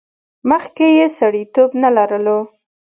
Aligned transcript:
مخکې 0.49 0.85
یې 0.97 1.07
سړیتیوب 1.17 1.69
نه 1.83 1.89
لرلو. 1.95 2.39